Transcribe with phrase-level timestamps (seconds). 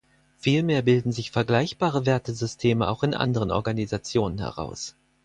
[0.39, 4.95] Vielmehr bilden sich vergleichbare Wertesysteme auch in anderen Organisationen heraus.